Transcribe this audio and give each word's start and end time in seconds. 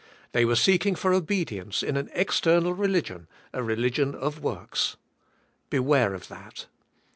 They 0.31 0.45
were 0.45 0.55
seeking 0.55 0.95
for 0.95 1.13
obedience 1.13 1.83
in 1.83 1.95
an 1.95 2.09
external 2.13 2.73
re 2.73 2.87
lig 2.87 3.11
ion, 3.11 3.27
a 3.53 3.61
religion 3.61 4.15
of 4.15 4.41
works. 4.41 4.97
Beware 5.69 6.15
of 6.15 6.27
that. 6.27 6.65